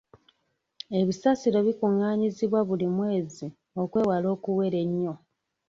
Ebisasiro 0.99 1.57
bikungaanyizibwa 1.67 2.59
buli 2.67 2.87
mwezi 2.95 3.45
okwewala 3.81 4.27
okuwera 4.35 4.77
ennyo. 4.85 5.13